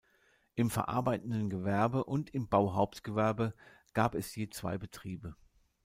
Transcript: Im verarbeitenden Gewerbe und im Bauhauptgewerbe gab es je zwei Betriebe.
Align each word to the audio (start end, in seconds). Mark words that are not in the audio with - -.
Im 0.55 0.71
verarbeitenden 0.71 1.51
Gewerbe 1.51 2.05
und 2.05 2.31
im 2.33 2.49
Bauhauptgewerbe 2.49 3.53
gab 3.93 4.15
es 4.15 4.33
je 4.35 4.49
zwei 4.49 4.79
Betriebe. 4.79 5.35